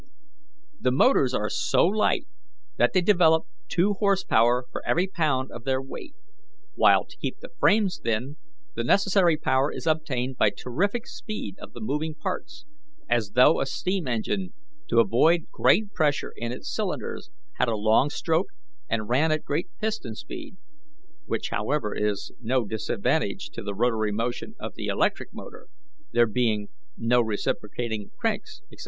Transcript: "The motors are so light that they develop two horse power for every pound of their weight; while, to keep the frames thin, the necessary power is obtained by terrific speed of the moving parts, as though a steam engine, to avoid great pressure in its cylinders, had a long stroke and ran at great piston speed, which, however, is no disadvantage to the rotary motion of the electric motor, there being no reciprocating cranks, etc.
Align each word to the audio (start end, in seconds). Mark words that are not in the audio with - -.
"The 0.79 0.91
motors 0.91 1.31
are 1.35 1.47
so 1.47 1.85
light 1.85 2.25
that 2.77 2.91
they 2.91 3.01
develop 3.01 3.45
two 3.67 3.93
horse 3.93 4.23
power 4.23 4.65
for 4.71 4.81
every 4.83 5.05
pound 5.05 5.51
of 5.51 5.63
their 5.63 5.79
weight; 5.79 6.15
while, 6.73 7.05
to 7.05 7.15
keep 7.17 7.39
the 7.39 7.51
frames 7.59 7.99
thin, 8.03 8.37
the 8.73 8.83
necessary 8.83 9.37
power 9.37 9.71
is 9.71 9.85
obtained 9.85 10.37
by 10.37 10.49
terrific 10.49 11.05
speed 11.05 11.57
of 11.59 11.73
the 11.73 11.81
moving 11.81 12.15
parts, 12.15 12.65
as 13.07 13.33
though 13.35 13.59
a 13.61 13.67
steam 13.67 14.07
engine, 14.07 14.53
to 14.87 14.99
avoid 14.99 15.51
great 15.51 15.93
pressure 15.93 16.33
in 16.35 16.51
its 16.51 16.73
cylinders, 16.73 17.29
had 17.59 17.67
a 17.67 17.77
long 17.77 18.09
stroke 18.09 18.47
and 18.89 19.07
ran 19.07 19.31
at 19.31 19.45
great 19.45 19.69
piston 19.79 20.15
speed, 20.15 20.57
which, 21.27 21.49
however, 21.51 21.93
is 21.95 22.31
no 22.41 22.65
disadvantage 22.65 23.51
to 23.51 23.61
the 23.61 23.75
rotary 23.75 24.11
motion 24.11 24.55
of 24.59 24.73
the 24.73 24.87
electric 24.87 25.31
motor, 25.31 25.67
there 26.11 26.25
being 26.25 26.69
no 26.97 27.21
reciprocating 27.21 28.09
cranks, 28.17 28.61
etc. 28.71 28.79